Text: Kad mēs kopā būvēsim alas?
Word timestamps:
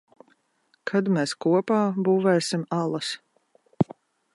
Kad 0.91 1.11
mēs 1.19 1.35
kopā 1.47 1.79
būvēsim 2.09 2.67
alas? 2.83 3.17